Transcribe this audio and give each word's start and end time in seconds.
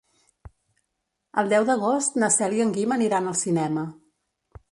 El 1.41 1.51
deu 1.51 1.67
d'agost 1.67 2.17
na 2.23 2.31
Cel 2.37 2.57
i 2.61 2.65
en 2.65 2.73
Guim 2.79 2.97
aniran 2.97 3.31
al 3.33 3.39
cinema. 3.45 3.87